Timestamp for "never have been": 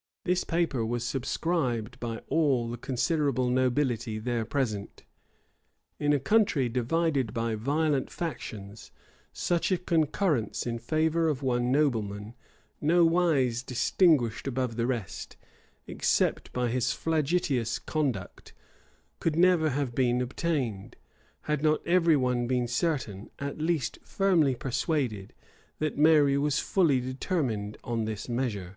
19.36-20.20